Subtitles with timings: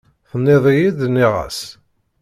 [0.29, 1.59] Tenniḍ-iyi-d, nniɣ-as.